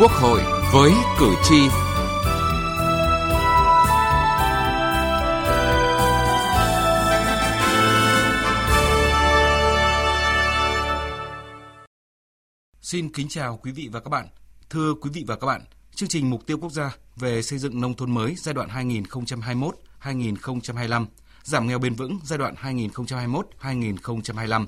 Quốc 0.00 0.12
hội 0.12 0.40
với 0.72 0.92
cử 1.18 1.34
tri. 1.42 1.68
Xin 12.80 13.12
kính 13.12 13.28
chào 13.28 13.58
quý 13.62 13.72
vị 13.72 13.88
và 13.92 14.00
các 14.00 14.08
bạn. 14.08 14.26
Thưa 14.70 14.94
quý 14.94 15.10
vị 15.14 15.24
và 15.26 15.36
các 15.36 15.46
bạn, 15.46 15.60
chương 15.94 16.08
trình 16.08 16.30
Mục 16.30 16.46
tiêu 16.46 16.58
Quốc 16.60 16.72
gia 16.72 16.96
về 17.16 17.42
xây 17.42 17.58
dựng 17.58 17.80
nông 17.80 17.94
thôn 17.94 18.14
mới 18.14 18.34
giai 18.38 18.54
đoạn 18.54 18.68
2021-2025, 20.02 21.06
giảm 21.42 21.66
nghèo 21.66 21.78
bền 21.78 21.94
vững 21.94 22.18
giai 22.24 22.38
đoạn 22.38 22.54
2021-2025 22.54 24.66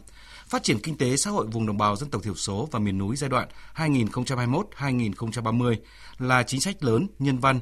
phát 0.52 0.62
triển 0.62 0.78
kinh 0.78 0.96
tế 0.96 1.16
xã 1.16 1.30
hội 1.30 1.46
vùng 1.46 1.66
đồng 1.66 1.78
bào 1.78 1.96
dân 1.96 2.10
tộc 2.10 2.22
thiểu 2.22 2.34
số 2.34 2.68
và 2.70 2.78
miền 2.78 2.98
núi 2.98 3.16
giai 3.16 3.30
đoạn 3.30 3.48
2021-2030 3.74 5.76
là 6.18 6.42
chính 6.42 6.60
sách 6.60 6.84
lớn, 6.84 7.06
nhân 7.18 7.38
văn, 7.38 7.60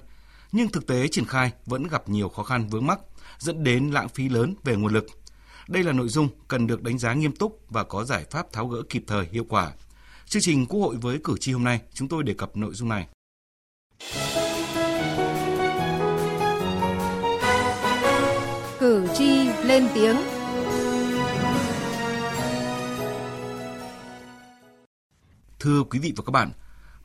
nhưng 0.53 0.69
thực 0.69 0.87
tế 0.87 1.09
triển 1.09 1.25
khai 1.25 1.53
vẫn 1.67 1.87
gặp 1.87 2.09
nhiều 2.09 2.29
khó 2.29 2.43
khăn 2.43 2.69
vướng 2.69 2.87
mắc, 2.87 3.01
dẫn 3.39 3.65
đến 3.65 3.91
lãng 3.91 4.09
phí 4.09 4.29
lớn 4.29 4.55
về 4.65 4.77
nguồn 4.77 4.93
lực. 4.93 5.07
Đây 5.69 5.83
là 5.83 5.93
nội 5.93 6.09
dung 6.09 6.29
cần 6.49 6.67
được 6.67 6.83
đánh 6.83 6.99
giá 6.99 7.15
nghiêm 7.15 7.33
túc 7.33 7.61
và 7.69 7.85
có 7.85 8.05
giải 8.05 8.25
pháp 8.31 8.53
tháo 8.53 8.69
gỡ 8.69 8.83
kịp 8.89 9.05
thời 9.07 9.27
hiệu 9.33 9.45
quả. 9.49 9.73
Chương 10.27 10.43
trình 10.43 10.67
Quốc 10.67 10.81
hội 10.81 10.97
với 10.97 11.21
cử 11.25 11.35
tri 11.41 11.53
hôm 11.53 11.65
nay, 11.65 11.81
chúng 11.95 12.09
tôi 12.09 12.23
đề 12.23 12.35
cập 12.35 12.57
nội 12.57 12.75
dung 12.75 12.89
này. 12.89 13.07
Cử 18.91 19.07
tri 19.15 19.49
lên 19.65 19.89
tiếng 19.95 20.17
Thưa 25.61 25.83
quý 25.83 25.99
vị 25.99 26.13
và 26.17 26.23
các 26.27 26.31
bạn, 26.31 26.51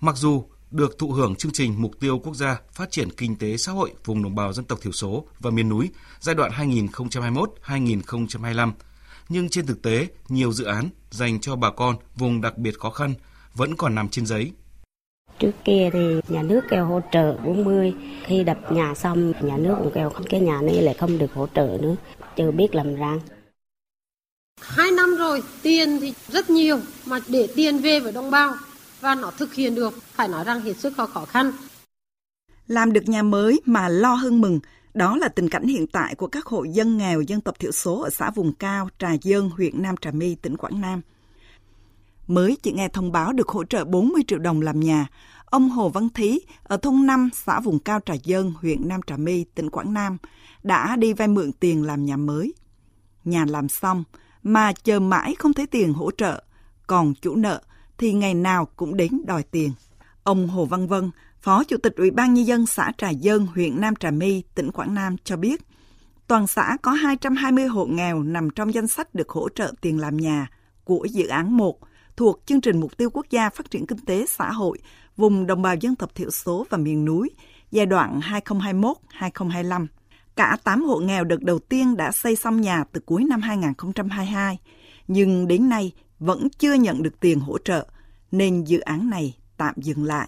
mặc 0.02 0.16
dù 0.18 0.46
được 0.72 1.00
thụ 1.00 1.12
hưởng 1.12 1.36
chương 1.36 1.52
trình 1.52 1.82
Mục 1.82 1.92
tiêu 2.00 2.20
Quốc 2.20 2.36
gia 2.36 2.60
Phát 2.72 2.92
triển 2.92 3.10
Kinh 3.18 3.36
tế 3.36 3.58
Xã 3.58 3.72
hội 3.72 3.94
vùng 4.06 4.24
đồng 4.24 4.36
bào 4.36 4.54
dân 4.54 4.66
tộc 4.66 4.80
thiểu 4.82 4.92
số 4.92 5.28
và 5.40 5.52
miền 5.52 5.70
núi 5.70 5.90
giai 6.20 6.36
đoạn 6.36 6.52
2021-2025, 6.52 8.72
nhưng 9.30 9.50
trên 9.50 9.66
thực 9.66 9.82
tế, 9.82 10.08
nhiều 10.30 10.52
dự 10.52 10.66
án 10.66 10.90
dành 11.12 11.40
cho 11.40 11.56
bà 11.56 11.72
con 11.72 11.96
vùng 12.16 12.42
đặc 12.42 12.58
biệt 12.58 12.80
khó 12.80 12.90
khăn 12.90 13.14
vẫn 13.54 13.76
còn 13.76 13.96
nằm 13.96 14.10
trên 14.10 14.26
giấy. 14.26 14.52
Trước 15.40 15.52
kia 15.64 15.90
thì 15.94 16.00
nhà 16.28 16.42
nước 16.42 16.62
kêu 16.70 16.86
hỗ 16.86 17.02
trợ 17.12 17.38
40, 17.46 17.94
khi 18.26 18.44
đập 18.44 18.72
nhà 18.72 18.94
xong 18.96 19.34
nhà 19.42 19.58
nước 19.58 19.76
cũng 19.78 19.92
kêu 19.96 20.12
cái 20.30 20.40
nhà 20.40 20.62
này 20.62 20.82
lại 20.82 20.94
không 20.94 21.18
được 21.18 21.34
hỗ 21.34 21.48
trợ 21.48 21.78
nữa, 21.82 21.96
chưa 22.36 22.52
biết 22.52 22.76
làm 22.76 22.96
răng. 22.96 23.20
Hai 24.62 24.92
năm 24.92 25.16
rồi, 25.18 25.44
tiền 25.62 26.00
thì 26.02 26.14
rất 26.28 26.50
nhiều, 26.50 26.80
mà 27.06 27.20
để 27.28 27.48
tiền 27.56 27.78
về 27.78 28.00
với 28.00 28.12
đồng 28.12 28.32
bào 28.32 28.54
và 29.02 29.16
nó 29.16 29.32
thực 29.38 29.54
hiện 29.54 29.76
được, 29.76 29.94
phải 30.04 30.28
nói 30.28 30.44
rằng 30.44 30.62
hết 30.62 30.78
sức 30.78 30.94
khó 30.98 31.26
khăn. 31.26 31.52
Làm 32.68 32.94
được 32.94 33.10
nhà 33.10 33.24
mới 33.24 33.62
mà 33.66 33.90
lo 33.90 34.14
hơn 34.14 34.42
mừng, 34.42 34.60
đó 34.94 35.18
là 35.18 35.28
tình 35.28 35.50
cảnh 35.50 35.68
hiện 35.68 35.88
tại 35.88 36.16
của 36.16 36.28
các 36.28 36.46
hộ 36.46 36.64
dân 36.64 36.98
nghèo 36.98 37.22
dân 37.22 37.42
tộc 37.42 37.60
thiểu 37.60 37.72
số 37.72 38.02
ở 38.02 38.10
xã 38.10 38.32
vùng 38.32 38.54
cao 38.54 38.90
Trà 39.00 39.10
Dơn, 39.22 39.50
huyện 39.50 39.82
Nam 39.82 39.96
Trà 40.02 40.12
My, 40.12 40.36
tỉnh 40.36 40.58
Quảng 40.58 40.82
Nam. 40.82 41.02
Mới 42.28 42.58
chỉ 42.64 42.72
nghe 42.72 42.88
thông 42.88 43.12
báo 43.12 43.34
được 43.34 43.50
hỗ 43.50 43.64
trợ 43.64 43.86
40 43.86 44.24
triệu 44.28 44.40
đồng 44.40 44.62
làm 44.62 44.80
nhà, 44.80 45.08
ông 45.46 45.70
Hồ 45.70 45.90
Văn 45.90 46.10
Thí 46.10 46.40
ở 46.64 46.78
thôn 46.78 47.06
5 47.06 47.30
xã 47.34 47.60
vùng 47.60 47.80
cao 47.80 48.00
Trà 48.06 48.14
dân 48.24 48.54
huyện 48.62 48.88
Nam 48.88 49.02
Trà 49.08 49.18
My, 49.18 49.44
tỉnh 49.44 49.70
Quảng 49.70 49.94
Nam 49.94 50.18
đã 50.64 50.96
đi 50.96 51.14
vay 51.14 51.28
mượn 51.28 51.52
tiền 51.52 51.84
làm 51.84 52.06
nhà 52.06 52.18
mới. 52.18 52.54
Nhà 53.24 53.46
làm 53.50 53.70
xong, 53.70 54.04
mà 54.44 54.74
chờ 54.74 55.00
mãi 55.00 55.36
không 55.40 55.54
thấy 55.54 55.68
tiền 55.68 55.94
hỗ 55.94 56.12
trợ, 56.12 56.44
còn 56.88 57.14
chủ 57.22 57.36
nợ 57.36 57.62
thì 57.98 58.14
ngày 58.14 58.34
nào 58.34 58.68
cũng 58.76 58.98
đến 58.98 59.10
đòi 59.26 59.44
tiền. 59.44 59.72
Ông 60.24 60.48
Hồ 60.48 60.66
Văn 60.66 60.88
Vân, 60.88 61.12
Phó 61.42 61.64
Chủ 61.64 61.78
tịch 61.78 61.96
Ủy 61.96 62.12
ban 62.12 62.34
Nhân 62.34 62.48
dân 62.48 62.66
xã 62.66 62.92
Trà 62.98 63.10
dân 63.10 63.46
huyện 63.46 63.82
Nam 63.82 63.96
Trà 63.96 64.12
My, 64.12 64.44
tỉnh 64.56 64.72
Quảng 64.72 64.94
Nam 64.94 65.16
cho 65.24 65.38
biết, 65.38 65.62
toàn 66.28 66.48
xã 66.48 66.78
có 66.82 66.92
220 66.92 67.66
hộ 67.66 67.86
nghèo 67.86 68.24
nằm 68.24 68.50
trong 68.50 68.74
danh 68.74 68.88
sách 68.88 69.16
được 69.16 69.30
hỗ 69.30 69.50
trợ 69.50 69.74
tiền 69.82 70.00
làm 70.00 70.18
nhà 70.18 70.50
của 70.84 71.08
dự 71.12 71.28
án 71.28 71.58
1 71.58 71.80
thuộc 72.18 72.42
chương 72.46 72.62
trình 72.62 72.80
Mục 72.80 72.98
tiêu 72.98 73.10
Quốc 73.14 73.26
gia 73.30 73.50
Phát 73.50 73.72
triển 73.72 73.88
Kinh 73.88 74.06
tế 74.06 74.26
Xã 74.28 74.52
hội 74.52 74.78
vùng 75.18 75.48
đồng 75.48 75.62
bào 75.62 75.76
dân 75.76 75.96
tộc 75.96 76.16
thiểu 76.16 76.32
số 76.32 76.66
và 76.70 76.78
miền 76.78 77.06
núi 77.06 77.30
giai 77.72 77.86
đoạn 77.86 78.20
2021-2025. 79.20 79.88
Cả 80.36 80.58
8 80.64 80.84
hộ 80.84 81.00
nghèo 81.00 81.24
đợt 81.24 81.42
đầu 81.42 81.60
tiên 81.60 81.98
đã 81.98 82.12
xây 82.12 82.36
xong 82.36 82.62
nhà 82.62 82.84
từ 82.92 83.02
cuối 83.06 83.24
năm 83.30 83.42
2022, 83.42 84.58
nhưng 85.08 85.48
đến 85.48 85.70
nay 85.70 85.92
vẫn 86.20 86.48
chưa 86.60 86.74
nhận 86.74 87.04
được 87.04 87.20
tiền 87.20 87.40
hỗ 87.40 87.58
trợ, 87.58 87.88
nên 88.32 88.64
dự 88.64 88.80
án 88.80 89.10
này 89.10 89.34
tạm 89.58 89.74
dừng 89.78 90.04
lại. 90.04 90.28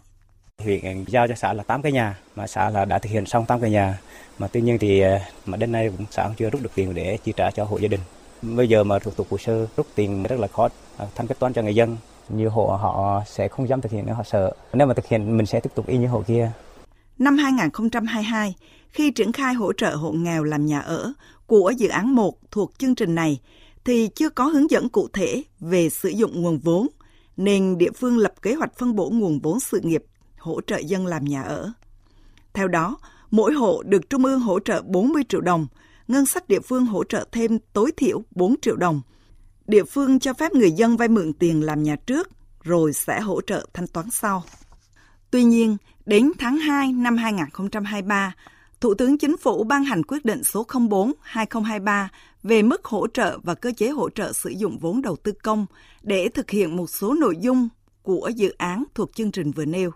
Huyện 0.63 1.05
giao 1.07 1.27
cho 1.27 1.35
xã 1.35 1.53
là 1.53 1.63
8 1.63 1.81
cái 1.81 1.91
nhà, 1.91 2.19
mà 2.35 2.47
xã 2.47 2.69
là 2.69 2.85
đã 2.85 2.99
thực 2.99 3.09
hiện 3.09 3.25
xong 3.25 3.45
8 3.45 3.61
cái 3.61 3.71
nhà. 3.71 3.99
Mà 4.39 4.47
tuy 4.47 4.61
nhiên 4.61 4.77
thì 4.77 4.99
à, 4.99 5.19
mà 5.45 5.57
đến 5.57 5.71
nay 5.71 5.91
cũng 5.97 6.05
xã 6.11 6.23
cũng 6.23 6.35
chưa 6.35 6.49
rút 6.49 6.61
được 6.61 6.71
tiền 6.75 6.93
để 6.93 7.17
chi 7.23 7.33
trả 7.35 7.51
cho 7.51 7.63
hộ 7.63 7.77
gia 7.77 7.87
đình. 7.87 7.99
Bây 8.41 8.69
giờ 8.69 8.83
mà 8.83 8.99
thủ 8.99 9.11
tục 9.11 9.27
hồ 9.29 9.37
sơ 9.37 9.67
rút 9.77 9.87
tiền 9.95 10.23
rất 10.23 10.39
là 10.39 10.47
khó, 10.47 10.69
thanh 11.15 11.27
kết 11.27 11.39
toán 11.39 11.53
cho 11.53 11.61
người 11.61 11.75
dân. 11.75 11.97
Nhiều 12.29 12.49
hộ 12.49 12.65
họ 12.81 13.23
sẽ 13.25 13.47
không 13.47 13.69
dám 13.69 13.81
thực 13.81 13.91
hiện 13.91 14.05
nữa, 14.05 14.13
họ 14.13 14.23
sợ. 14.23 14.55
Nếu 14.73 14.87
mà 14.87 14.93
thực 14.93 15.07
hiện 15.07 15.37
mình 15.37 15.45
sẽ 15.45 15.59
tiếp 15.59 15.69
tục 15.75 15.87
y 15.87 15.97
như 15.97 16.07
hộ 16.07 16.23
kia. 16.27 16.51
Năm 17.17 17.37
2022, 17.37 18.55
khi 18.89 19.11
triển 19.11 19.31
khai 19.31 19.53
hỗ 19.53 19.73
trợ 19.73 19.95
hộ 19.95 20.11
nghèo 20.11 20.43
làm 20.43 20.65
nhà 20.65 20.79
ở 20.79 21.13
của 21.45 21.73
dự 21.77 21.87
án 21.87 22.15
1 22.15 22.33
thuộc 22.51 22.71
chương 22.77 22.95
trình 22.95 23.15
này, 23.15 23.39
thì 23.85 24.09
chưa 24.15 24.29
có 24.29 24.45
hướng 24.45 24.71
dẫn 24.71 24.89
cụ 24.89 25.07
thể 25.13 25.43
về 25.59 25.89
sử 25.89 26.09
dụng 26.09 26.41
nguồn 26.41 26.59
vốn, 26.59 26.87
nên 27.37 27.77
địa 27.77 27.91
phương 27.95 28.17
lập 28.17 28.33
kế 28.41 28.53
hoạch 28.53 28.77
phân 28.77 28.95
bổ 28.95 29.09
nguồn 29.09 29.39
vốn 29.39 29.59
sự 29.59 29.79
nghiệp 29.83 30.03
hỗ 30.37 30.61
trợ 30.61 30.77
dân 30.77 31.05
làm 31.05 31.25
nhà 31.25 31.41
ở. 31.41 31.71
Theo 32.53 32.67
đó, 32.67 32.97
mỗi 33.31 33.53
hộ 33.53 33.83
được 33.83 34.09
Trung 34.09 34.25
ương 34.25 34.39
hỗ 34.39 34.59
trợ 34.59 34.81
40 34.81 35.23
triệu 35.29 35.41
đồng, 35.41 35.67
ngân 36.07 36.25
sách 36.25 36.47
địa 36.47 36.59
phương 36.59 36.85
hỗ 36.85 37.03
trợ 37.03 37.25
thêm 37.31 37.59
tối 37.73 37.91
thiểu 37.97 38.23
4 38.31 38.55
triệu 38.61 38.75
đồng. 38.75 39.01
Địa 39.67 39.83
phương 39.83 40.19
cho 40.19 40.33
phép 40.33 40.53
người 40.53 40.71
dân 40.71 40.97
vay 40.97 41.07
mượn 41.07 41.33
tiền 41.33 41.63
làm 41.63 41.83
nhà 41.83 41.95
trước, 41.95 42.29
rồi 42.63 42.93
sẽ 42.93 43.21
hỗ 43.21 43.41
trợ 43.41 43.67
thanh 43.73 43.87
toán 43.87 44.09
sau. 44.09 44.43
Tuy 45.31 45.43
nhiên, 45.43 45.77
đến 46.05 46.31
tháng 46.39 46.57
2 46.57 46.93
năm 46.93 47.17
2023, 47.17 48.35
Thủ 48.81 48.93
tướng 48.93 49.17
Chính 49.17 49.37
phủ 49.37 49.63
ban 49.63 49.83
hành 49.83 50.03
quyết 50.03 50.25
định 50.25 50.43
số 50.43 50.65
04-2023 51.33 52.07
về 52.43 52.61
mức 52.61 52.85
hỗ 52.85 53.07
trợ 53.07 53.39
và 53.43 53.53
cơ 53.53 53.71
chế 53.77 53.89
hỗ 53.89 54.09
trợ 54.09 54.33
sử 54.33 54.49
dụng 54.49 54.77
vốn 54.77 55.01
đầu 55.01 55.15
tư 55.15 55.31
công 55.43 55.65
để 56.01 56.29
thực 56.29 56.49
hiện 56.49 56.75
một 56.75 56.89
số 56.89 57.13
nội 57.13 57.37
dung 57.39 57.69
của 58.01 58.31
dự 58.35 58.49
án 58.57 58.83
thuộc 58.95 59.15
chương 59.15 59.31
trình 59.31 59.51
vừa 59.51 59.65
nêu. 59.65 59.91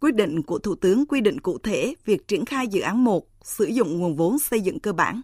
Quyết 0.00 0.14
định 0.14 0.42
của 0.42 0.58
Thủ 0.58 0.74
tướng 0.74 1.06
quy 1.06 1.20
định 1.20 1.40
cụ 1.40 1.58
thể 1.58 1.94
việc 2.04 2.28
triển 2.28 2.44
khai 2.44 2.68
dự 2.68 2.80
án 2.80 3.04
1 3.04 3.35
sử 3.46 3.64
dụng 3.64 3.98
nguồn 3.98 4.16
vốn 4.16 4.38
xây 4.38 4.60
dựng 4.60 4.78
cơ 4.78 4.92
bản. 4.92 5.20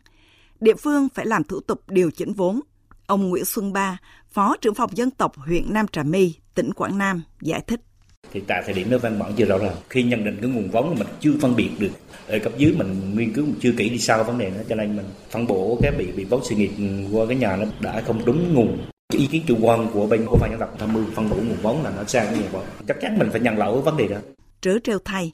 Địa 0.61 0.75
phương 0.75 1.09
phải 1.15 1.27
làm 1.27 1.45
thủ 1.45 1.61
tục 1.61 1.83
điều 1.89 2.11
chỉnh 2.11 2.33
vốn. 2.33 2.61
Ông 3.07 3.29
Nguyễn 3.29 3.45
Xuân 3.45 3.73
Ba, 3.73 3.99
Phó 4.31 4.57
trưởng 4.61 4.75
phòng 4.75 4.91
dân 4.97 5.11
tộc 5.11 5.37
huyện 5.37 5.73
Nam 5.73 5.87
Trà 5.89 6.03
My, 6.03 6.35
tỉnh 6.55 6.73
Quảng 6.73 6.99
Nam 6.99 7.23
giải 7.41 7.61
thích. 7.67 7.81
Thì 8.33 8.41
tại 8.41 8.63
thời 8.65 8.75
điểm 8.75 8.91
đó 8.91 8.99
văn 8.99 9.19
bản 9.19 9.33
chưa 9.37 9.45
rõ 9.45 9.59
ràng. 9.59 9.77
Khi 9.91 10.03
nhận 10.03 10.25
định 10.25 10.39
cái 10.41 10.51
nguồn 10.51 10.71
vốn 10.71 10.95
mình 10.99 11.09
chưa 11.21 11.33
phân 11.41 11.57
biệt 11.57 11.71
được 11.79 11.91
ở 12.27 12.39
cấp 12.39 12.53
dưới 12.57 12.75
mình 12.79 13.17
nghiên 13.17 13.33
cứu 13.33 13.47
chưa 13.61 13.73
kỹ 13.77 13.89
đi 13.89 13.99
sau 13.99 14.25
vấn 14.25 14.39
đề 14.39 14.51
đó 14.51 14.61
cho 14.69 14.75
nên 14.75 14.97
mình 14.97 15.07
phân 15.31 15.47
bổ 15.47 15.79
cái 15.83 15.93
bị 15.99 16.13
bị 16.13 16.25
vốn 16.25 16.45
sự 16.45 16.55
nghiệp 16.55 16.71
qua 17.13 17.27
cái 17.27 17.37
nhà 17.37 17.57
nó 17.57 17.65
đã 17.81 18.03
không 18.07 18.25
đúng 18.25 18.55
nguồn. 18.55 18.79
Ý 19.13 19.27
kiến 19.27 19.43
chủ 19.49 19.57
quan 19.61 19.89
của 19.93 20.07
bên 20.07 20.27
của 20.27 20.39
ban 20.41 20.51
dân 20.51 20.61
tộc 20.61 20.75
tham 20.79 20.93
mưu 20.93 21.05
phân 21.15 21.31
bổ 21.31 21.37
nguồn 21.37 21.57
vốn 21.63 21.83
là 21.83 21.93
nó 21.97 22.05
sang 22.05 22.27
cái 22.27 22.39
nguồn 22.39 22.49
vốn. 22.53 22.65
Chắc 22.89 22.97
chắn 23.01 23.19
mình 23.19 23.29
phải 23.31 23.41
nhận 23.41 23.59
lỗi 23.59 23.81
vấn 23.81 23.97
đề 23.97 24.09
đó. 24.09 24.19
Trớ 24.61 24.79
trêu 24.85 24.99
thay 25.05 25.33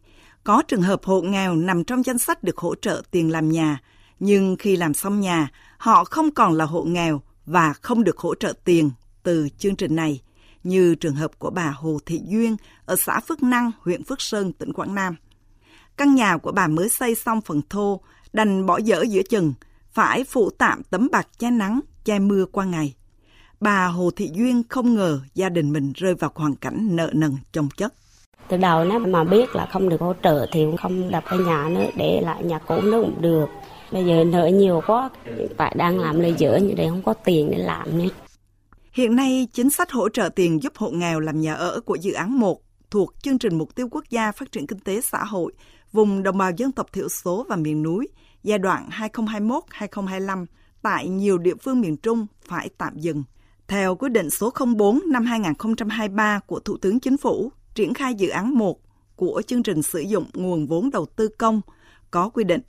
có 0.48 0.62
trường 0.62 0.82
hợp 0.82 1.04
hộ 1.04 1.20
nghèo 1.20 1.56
nằm 1.56 1.84
trong 1.84 2.03
danh 2.03 2.19
sách 2.19 2.44
được 2.44 2.59
hỗ 2.59 2.75
trợ 2.75 3.03
tiền 3.10 3.32
làm 3.32 3.48
nhà 3.48 3.81
nhưng 4.20 4.56
khi 4.59 4.76
làm 4.76 4.94
xong 4.94 5.20
nhà 5.20 5.50
họ 5.78 6.04
không 6.04 6.30
còn 6.30 6.53
là 6.53 6.65
hộ 6.65 6.83
nghèo 6.83 7.22
và 7.47 7.72
không 7.72 8.04
được 8.04 8.18
hỗ 8.18 8.34
trợ 8.34 8.53
tiền 8.65 8.91
từ 9.22 9.48
chương 9.59 9.77
trình 9.77 9.97
này 9.97 10.22
như 10.65 10.95
trường 10.95 11.15
hợp 11.15 11.39
của 11.39 11.50
bà 11.50 11.71
Hồ 11.71 11.98
Thị 12.06 12.21
Duyên 12.27 12.56
ở 12.84 12.97
xã 12.97 13.21
Phước 13.21 13.42
Năng, 13.42 13.71
huyện 13.80 14.04
Phước 14.04 14.21
Sơn, 14.21 14.53
tỉnh 14.53 14.72
Quảng 14.72 14.95
Nam. 14.95 15.16
Căn 15.97 16.15
nhà 16.15 16.36
của 16.36 16.53
bà 16.53 16.66
mới 16.66 16.89
xây 16.89 17.15
xong 17.15 17.41
phần 17.41 17.60
thô, 17.71 18.01
đành 18.33 18.66
bỏ 18.66 18.78
dở 18.78 19.04
giữa 19.09 19.22
chừng, 19.22 19.54
phải 19.92 20.24
phụ 20.24 20.51
tạm 20.51 20.83
tấm 20.91 21.09
bạc 21.12 21.28
che 21.39 21.51
nắng, 21.51 21.80
che 22.04 22.18
mưa 22.18 22.44
qua 22.53 22.65
ngày. 22.65 22.94
Bà 23.60 23.86
Hồ 23.86 24.10
Thị 24.16 24.30
Duyên 24.34 24.62
không 24.68 24.94
ngờ 24.94 25.21
gia 25.34 25.48
đình 25.48 25.72
mình 25.72 25.92
rơi 25.92 26.15
vào 26.15 26.33
hoàn 26.34 26.56
cảnh 26.56 26.97
nợ 26.97 27.10
nần 27.15 27.36
chồng 27.53 27.68
chất. 27.77 27.94
Từ 28.48 28.56
đầu 28.56 28.84
nếu 28.84 28.98
mà 28.98 29.24
biết 29.24 29.54
là 29.54 29.66
không 29.66 29.89
được 29.89 30.00
hỗ 30.00 30.15
trợ 30.22 30.47
thì 30.53 30.65
cũng 30.65 30.77
không 30.77 31.10
đập 31.10 31.24
cái 31.27 31.39
nhà 31.39 31.68
nữa, 31.68 31.86
để 31.97 32.21
lại 32.24 32.45
nhà 32.45 32.59
cũ 32.59 32.80
nó 32.84 33.00
cũng 33.00 33.22
được. 33.22 33.47
Bây 33.92 34.04
giờ 34.04 34.24
nợ 34.24 34.47
nhiều 34.47 34.83
quá, 34.86 35.10
phải 35.56 35.74
đang 35.78 35.98
làm 35.98 36.21
lời 36.21 36.34
giữa 36.39 36.56
như 36.56 36.74
đây 36.74 36.89
không 36.89 37.03
có 37.03 37.15
tiền 37.15 37.50
để 37.50 37.59
làm 37.59 37.98
nữa. 37.98 38.09
Hiện 38.92 39.16
nay, 39.16 39.48
chính 39.53 39.71
sách 39.71 39.91
hỗ 39.91 40.09
trợ 40.09 40.28
tiền 40.28 40.62
giúp 40.62 40.72
hộ 40.77 40.91
nghèo 40.91 41.21
làm 41.21 41.41
nhà 41.41 41.54
ở 41.54 41.80
của 41.80 41.95
dự 41.95 42.12
án 42.12 42.39
1 42.39 42.60
thuộc 42.91 43.15
chương 43.22 43.39
trình 43.39 43.59
Mục 43.59 43.74
tiêu 43.74 43.89
Quốc 43.91 44.04
gia 44.10 44.33
Phát 44.33 44.53
triển 44.53 44.66
Kinh 44.66 44.80
tế 44.80 45.01
Xã 45.01 45.24
hội 45.24 45.53
vùng 45.92 46.22
đồng 46.22 46.39
bào 46.39 46.51
dân 46.56 46.72
tộc 46.72 46.92
thiểu 46.92 47.09
số 47.09 47.47
và 47.48 47.56
miền 47.56 47.83
núi 47.83 48.09
giai 48.42 48.59
đoạn 48.59 48.89
2021-2025 48.91 50.47
tại 50.83 51.09
nhiều 51.09 51.39
địa 51.39 51.54
phương 51.62 51.80
miền 51.80 51.97
Trung 51.97 52.27
phải 52.44 52.71
tạm 52.78 52.98
dừng. 52.98 53.24
Theo 53.68 53.94
quyết 53.94 54.09
định 54.09 54.30
số 54.30 54.53
04 54.77 55.01
năm 55.06 55.24
2023 55.24 56.41
của 56.47 56.60
Thủ 56.60 56.77
tướng 56.77 57.01
Chính 57.01 57.16
phủ, 57.16 57.53
triển 57.78 57.95
khai 57.95 58.15
dự 58.15 58.28
án 58.28 58.54
1 58.54 58.80
của 59.16 59.42
chương 59.47 59.63
trình 59.63 59.83
sử 59.83 60.01
dụng 60.01 60.25
nguồn 60.34 60.66
vốn 60.66 60.91
đầu 60.91 61.07
tư 61.07 61.28
công 61.28 61.60
có 62.10 62.28
quy 62.28 62.45
định 62.45 62.60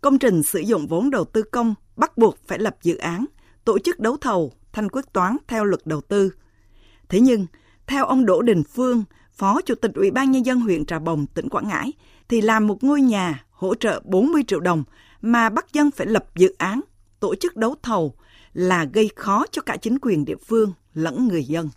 công 0.00 0.18
trình 0.18 0.42
sử 0.42 0.60
dụng 0.60 0.86
vốn 0.86 1.10
đầu 1.10 1.24
tư 1.24 1.42
công 1.42 1.74
bắt 1.96 2.18
buộc 2.18 2.38
phải 2.46 2.58
lập 2.58 2.76
dự 2.82 2.96
án, 2.96 3.24
tổ 3.64 3.78
chức 3.78 4.00
đấu 4.00 4.16
thầu, 4.16 4.52
thanh 4.72 4.88
quyết 4.88 5.12
toán 5.12 5.36
theo 5.48 5.64
luật 5.64 5.80
đầu 5.84 6.00
tư. 6.00 6.32
Thế 7.08 7.20
nhưng, 7.20 7.46
theo 7.86 8.04
ông 8.04 8.26
Đỗ 8.26 8.42
Đình 8.42 8.62
Phương, 8.64 9.04
Phó 9.32 9.60
Chủ 9.60 9.74
tịch 9.74 9.90
Ủy 9.94 10.10
ban 10.10 10.30
Nhân 10.30 10.46
dân 10.46 10.60
huyện 10.60 10.86
Trà 10.86 10.98
Bồng, 10.98 11.26
tỉnh 11.26 11.48
Quảng 11.48 11.68
Ngãi, 11.68 11.92
thì 12.28 12.40
làm 12.40 12.66
một 12.66 12.84
ngôi 12.84 13.00
nhà 13.00 13.44
hỗ 13.50 13.74
trợ 13.74 14.02
40 14.04 14.42
triệu 14.46 14.60
đồng 14.60 14.84
mà 15.20 15.50
bắt 15.50 15.72
dân 15.72 15.90
phải 15.90 16.06
lập 16.06 16.24
dự 16.34 16.54
án, 16.58 16.80
tổ 17.20 17.34
chức 17.34 17.56
đấu 17.56 17.74
thầu 17.82 18.14
là 18.52 18.84
gây 18.84 19.10
khó 19.16 19.46
cho 19.50 19.62
cả 19.62 19.76
chính 19.76 19.98
quyền 20.02 20.24
địa 20.24 20.36
phương 20.46 20.72
lẫn 20.94 21.28
người 21.28 21.44
dân. 21.44 21.68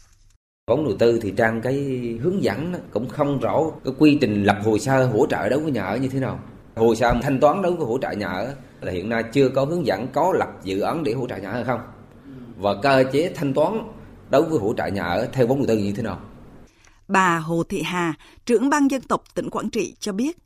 Vốn 0.71 0.85
đầu 0.85 0.94
tư 1.00 1.19
thì 1.21 1.33
trang 1.38 1.62
cái 1.62 1.73
hướng 2.21 2.44
dẫn 2.44 2.73
cũng 2.91 3.09
không 3.09 3.39
rõ 3.39 3.63
cái 3.83 3.94
quy 3.97 4.17
trình 4.21 4.44
lập 4.44 4.57
hồ 4.63 4.77
sơ 4.77 5.06
hỗ 5.06 5.27
trợ 5.27 5.50
đối 5.50 5.59
với 5.59 5.71
nhà 5.71 5.83
ở 5.83 5.97
như 5.97 6.07
thế 6.07 6.19
nào. 6.19 6.39
Hồ 6.75 6.95
sơ 6.95 7.13
thanh 7.21 7.39
toán 7.39 7.62
đối 7.62 7.71
với 7.75 7.85
hỗ 7.85 7.97
trợ 7.97 8.12
nhà 8.12 8.27
ở 8.27 8.56
là 8.81 8.91
hiện 8.91 9.09
nay 9.09 9.23
chưa 9.33 9.50
có 9.50 9.65
hướng 9.65 9.85
dẫn 9.85 10.07
có 10.13 10.33
lập 10.33 10.50
dự 10.63 10.79
án 10.79 11.03
để 11.03 11.13
hỗ 11.13 11.27
trợ 11.27 11.38
nhà 11.38 11.51
ở 11.51 11.63
không? 11.63 11.79
Và 12.57 12.75
cơ 12.81 13.03
chế 13.12 13.31
thanh 13.35 13.53
toán 13.53 13.73
đối 14.29 14.41
với 14.44 14.59
hỗ 14.59 14.73
trợ 14.77 14.88
nhà 14.88 15.03
ở 15.03 15.27
theo 15.33 15.47
vốn 15.47 15.57
đầu 15.57 15.67
tư 15.67 15.77
như 15.77 15.94
thế 15.95 16.03
nào? 16.03 16.19
Bà 17.07 17.38
Hồ 17.38 17.63
Thị 17.69 17.81
Hà, 17.81 18.13
trưởng 18.45 18.69
ban 18.69 18.91
dân 18.91 19.01
tộc 19.01 19.23
tỉnh 19.35 19.50
Quảng 19.50 19.69
Trị 19.69 19.95
cho 20.00 20.12
biết, 20.12 20.38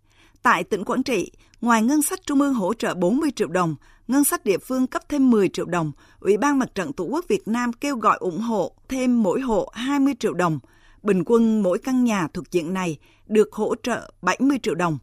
tại 0.44 0.63
tỉnh 0.63 0.83
Quảng 0.83 1.03
Trị, 1.03 1.31
ngoài 1.62 1.81
ngân 1.81 2.01
sách 2.01 2.19
trung 2.25 2.41
ương 2.41 2.53
hỗ 2.53 2.74
trợ 2.74 2.94
40 2.94 3.31
triệu 3.36 3.47
đồng, 3.47 3.75
ngân 4.07 4.24
sách 4.24 4.45
địa 4.45 4.57
phương 4.57 4.88
cấp 4.88 5.01
thêm 5.09 5.30
10 5.30 5.50
triệu 5.50 5.65
đồng, 5.65 5.91
Ủy 6.19 6.38
ban 6.38 6.59
Mặt 6.59 6.75
trận 6.75 6.94
Tổ 6.94 7.03
quốc 7.03 7.25
Việt 7.27 7.47
Nam 7.47 7.74
kêu 7.74 7.97
gọi 7.97 8.18
ủng 8.18 8.39
hộ 8.39 8.75
thêm 8.89 9.24
mỗi 9.24 9.41
hộ 9.41 9.69
20 9.74 10.13
triệu 10.19 10.33
đồng. 10.33 10.59
Bình 11.03 11.24
quân 11.25 11.63
mỗi 11.63 11.80
căn 11.80 12.03
nhà 12.03 12.27
thuộc 12.33 12.51
diện 12.51 12.74
này 12.74 12.97
được 13.27 13.53
hỗ 13.53 13.75
trợ 13.83 14.12
70 14.21 14.59
triệu 14.63 14.75
đồng. 14.75 14.97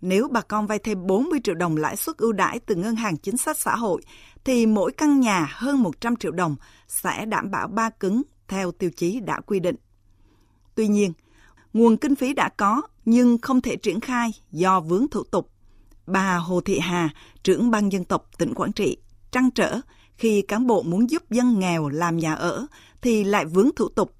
Nếu 0.00 0.28
bà 0.28 0.40
con 0.40 0.66
vay 0.66 0.78
thêm 0.78 1.06
40 1.06 1.40
triệu 1.44 1.54
đồng 1.54 1.76
lãi 1.76 1.96
suất 1.96 2.16
ưu 2.16 2.32
đãi 2.32 2.60
từ 2.60 2.74
ngân 2.74 2.96
hàng 2.96 3.16
chính 3.16 3.36
sách 3.36 3.58
xã 3.58 3.76
hội, 3.76 4.02
thì 4.44 4.66
mỗi 4.66 4.92
căn 4.92 5.20
nhà 5.20 5.48
hơn 5.52 5.82
100 5.82 6.16
triệu 6.16 6.32
đồng 6.32 6.56
sẽ 6.88 7.26
đảm 7.26 7.50
bảo 7.50 7.68
ba 7.68 7.90
cứng 7.90 8.22
theo 8.48 8.72
tiêu 8.72 8.90
chí 8.96 9.20
đã 9.20 9.40
quy 9.40 9.60
định. 9.60 9.76
Tuy 10.74 10.88
nhiên, 10.88 11.12
nguồn 11.72 11.96
kinh 11.96 12.14
phí 12.14 12.34
đã 12.34 12.48
có 12.48 12.82
nhưng 13.06 13.38
không 13.38 13.60
thể 13.60 13.76
triển 13.76 14.00
khai 14.00 14.30
do 14.52 14.80
vướng 14.80 15.08
thủ 15.10 15.22
tục. 15.30 15.50
Bà 16.06 16.36
Hồ 16.36 16.60
Thị 16.60 16.78
Hà, 16.78 17.08
trưởng 17.42 17.70
ban 17.70 17.92
dân 17.92 18.04
tộc 18.04 18.28
tỉnh 18.38 18.54
Quảng 18.54 18.72
Trị, 18.72 18.96
trăn 19.30 19.50
trở 19.50 19.80
khi 20.16 20.42
cán 20.42 20.66
bộ 20.66 20.82
muốn 20.82 21.10
giúp 21.10 21.22
dân 21.30 21.58
nghèo 21.58 21.88
làm 21.88 22.16
nhà 22.16 22.34
ở 22.34 22.66
thì 23.02 23.24
lại 23.24 23.44
vướng 23.44 23.70
thủ 23.76 23.88
tục. 23.88 24.12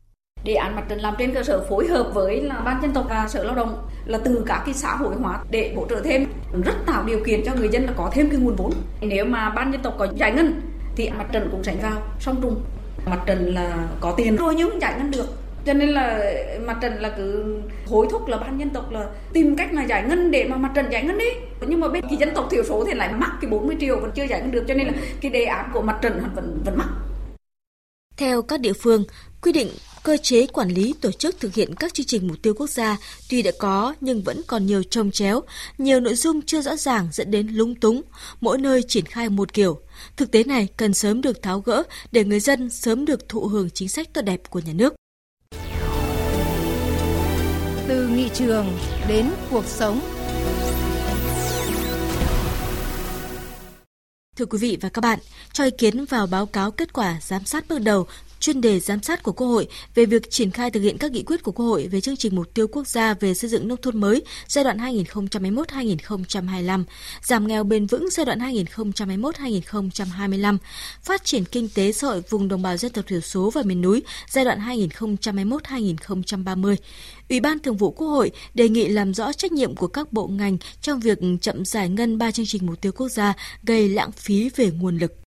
Đề 0.45 0.55
án 0.55 0.77
mặt 0.77 0.85
trận 0.89 1.01
làm 1.01 1.15
trên 1.19 1.35
cơ 1.35 1.43
sở 1.43 1.67
phối 1.69 1.87
hợp 1.87 2.11
với 2.15 2.43
là 2.43 2.61
ban 2.61 2.83
dân 2.83 2.93
tộc 2.93 3.07
và 3.09 3.29
sở 3.29 3.45
lao 3.45 3.55
động 3.55 3.89
là 4.05 4.19
từ 4.25 4.45
các 4.47 4.63
cái 4.65 4.75
xã 4.75 4.97
hội 4.97 5.15
hóa 5.21 5.45
để 5.51 5.75
hỗ 5.77 5.87
trợ 5.87 6.01
thêm 6.05 6.27
rất 6.65 6.75
tạo 6.87 7.05
điều 7.05 7.25
kiện 7.27 7.41
cho 7.47 7.55
người 7.55 7.69
dân 7.73 7.85
là 7.85 7.93
có 7.97 8.11
thêm 8.13 8.31
cái 8.31 8.41
nguồn 8.41 8.57
vốn. 8.57 8.73
Nếu 9.01 9.25
mà 9.25 9.51
ban 9.51 9.73
dân 9.73 9.83
tộc 9.83 9.95
có 9.99 10.09
giải 10.17 10.33
ngân 10.33 10.61
thì 10.97 11.11
mặt 11.11 11.27
trận 11.33 11.49
cũng 11.51 11.65
sẽ 11.65 11.77
vào 11.83 12.03
song 12.21 12.43
trùng. 12.43 12.61
Mặt 13.07 13.21
trận 13.27 13.55
là 13.55 13.89
có 14.01 14.15
tiền 14.17 14.37
rồi 14.37 14.55
nhưng 14.55 14.71
không 14.71 14.81
giải 14.81 14.95
ngân 14.99 15.11
được 15.11 15.46
cho 15.67 15.73
nên 15.73 15.89
là 15.89 16.21
mặt 16.67 16.77
trận 16.83 17.01
là 17.01 17.15
cứ 17.17 17.61
hối 17.87 18.07
thúc 18.11 18.29
là 18.29 18.37
ban 18.37 18.59
dân 18.59 18.71
tộc 18.71 18.93
là 18.93 19.07
tìm 19.33 19.57
cách 19.57 19.73
là 19.73 19.83
giải 19.85 20.03
ngân 20.03 20.31
để 20.31 20.45
mà 20.45 20.57
mặt 20.57 20.71
trận 20.75 20.87
giải 20.91 21.05
ngân 21.05 21.19
đi 21.19 21.29
nhưng 21.67 21.81
mà 21.81 21.89
bên 21.89 22.03
cái 22.03 22.17
dân 22.17 22.35
tộc 22.35 22.49
thiểu 22.51 22.65
số 22.65 22.85
thì 22.85 22.95
lại 22.95 23.13
mắc 23.13 23.31
cái 23.41 23.51
40 23.51 23.77
triệu 23.81 24.01
vẫn 24.01 24.11
chưa 24.15 24.25
giải 24.25 24.41
ngân 24.41 24.51
được 24.51 24.65
cho 24.69 24.75
nên 24.75 24.87
là 24.87 24.93
cái 25.21 25.31
đề 25.31 25.45
án 25.45 25.71
của 25.73 25.83
mặt 25.83 25.99
trận 26.03 26.23
vẫn 26.35 26.63
vẫn 26.65 26.79
mắc 26.79 26.89
theo 28.17 28.43
các 28.43 28.61
địa 28.61 28.73
phương, 28.73 29.05
quy 29.43 29.53
định 29.53 29.69
cơ 30.03 30.17
chế 30.23 30.47
quản 30.47 30.69
lý 30.69 30.95
tổ 31.01 31.13
chức 31.13 31.41
thực 31.41 31.55
hiện 31.55 31.75
các 31.75 31.95
chương 31.95 32.07
trình 32.07 32.29
mục 32.29 32.37
tiêu 32.43 32.55
quốc 32.55 32.71
gia 32.71 32.97
tuy 33.31 33.43
đã 33.43 33.51
có 33.59 33.95
nhưng 34.01 34.23
vẫn 34.23 34.41
còn 34.47 34.67
nhiều 34.67 34.83
trồng 34.83 35.11
chéo, 35.11 35.43
nhiều 35.79 36.01
nội 36.01 36.15
dung 36.15 36.43
chưa 36.43 36.63
rõ 36.63 36.77
ràng 36.77 37.09
dẫn 37.13 37.31
đến 37.31 37.47
lúng 37.47 37.75
túng, 37.75 38.03
mỗi 38.41 38.59
nơi 38.59 38.83
triển 38.83 39.05
khai 39.05 39.29
một 39.29 39.53
kiểu. 39.53 39.81
Thực 40.17 40.31
tế 40.31 40.45
này 40.45 40.69
cần 40.77 40.95
sớm 40.95 41.23
được 41.23 41.43
tháo 41.43 41.61
gỡ 41.61 41.83
để 42.13 42.25
người 42.25 42.41
dân 42.41 42.71
sớm 42.71 43.05
được 43.05 43.29
thụ 43.29 43.47
hưởng 43.47 43.71
chính 43.71 43.89
sách 43.89 44.09
tốt 44.13 44.23
đẹp 44.23 44.41
của 44.51 44.61
nhà 44.67 44.73
nước. 44.73 44.95
Nghị 48.17 48.29
trường 48.35 48.79
đến 49.09 49.31
cuộc 49.51 49.65
sống. 49.67 50.01
Thưa 54.37 54.47
quý 54.47 54.59
vị 54.59 54.79
và 54.81 54.89
các 54.89 55.01
bạn, 55.01 55.19
cho 55.53 55.65
ý 55.65 55.71
kiến 55.71 56.05
vào 56.05 56.27
báo 56.27 56.47
cáo 56.47 56.71
kết 56.71 56.93
quả 56.93 57.19
giám 57.21 57.45
sát 57.45 57.69
bước 57.69 57.79
đầu 57.79 58.07
chuyên 58.47 58.61
đề 58.61 58.81
giám 58.81 59.03
sát 59.03 59.23
của 59.23 59.33
Quốc 59.33 59.47
hội 59.47 59.69
về 59.95 60.07
việc 60.07 60.31
triển 60.31 60.51
khai 60.51 60.71
thực 60.71 60.81
hiện 60.81 60.99
các 60.99 61.13
nghị 61.13 61.23
quyết 61.23 61.43
của 61.43 61.53
Quốc 61.53 61.67
hội 61.67 61.89
về 61.89 62.01
chương 62.01 62.17
trình 62.17 62.37
mục 62.37 62.55
tiêu 62.55 62.69
quốc 62.69 62.87
gia 62.87 63.15
về 63.15 63.35
xây 63.35 63.51
dựng 63.51 63.69
nông 63.69 63.81
thôn 63.83 64.01
mới 64.01 64.23
giai 64.49 64.65
đoạn 64.65 64.79
2021-2025, 64.79 66.85
giảm 67.23 67.49
nghèo 67.49 67.65
bền 67.65 67.87
vững 67.87 68.11
giai 68.11 68.27
đoạn 68.27 68.39
2021-2025, 68.39 70.59
phát 71.03 71.25
triển 71.25 71.45
kinh 71.45 71.69
tế 71.75 71.93
xã 71.93 72.07
hội 72.07 72.23
vùng 72.31 72.49
đồng 72.49 72.63
bào 72.63 72.77
dân 72.77 72.93
tộc 72.93 73.07
thiểu 73.07 73.21
số 73.21 73.51
và 73.51 73.63
miền 73.63 73.81
núi 73.81 74.03
giai 74.31 74.45
đoạn 74.45 74.61
2021-2030. 74.61 76.77
Ủy 77.29 77.41
ban 77.41 77.59
Thường 77.59 77.77
vụ 77.77 77.91
Quốc 77.91 78.09
hội 78.09 78.31
đề 78.55 78.69
nghị 78.69 78.89
làm 78.89 79.15
rõ 79.15 79.33
trách 79.33 79.53
nhiệm 79.53 79.77
của 79.77 79.89
các 79.89 80.13
bộ 80.13 80.27
ngành 80.27 80.59
trong 80.81 81.01
việc 81.01 81.19
chậm 81.41 81.65
giải 81.65 81.89
ngân 81.89 82.19
ba 82.19 82.31
chương 82.31 82.47
trình 82.47 82.67
mục 82.67 82.81
tiêu 82.81 82.93
quốc 82.93 83.09
gia 83.09 83.35
gây 83.63 83.89
lãng 83.89 84.13
phí 84.13 84.51
về 84.57 84.71
nguồn 84.71 84.99
lực. 84.99 85.26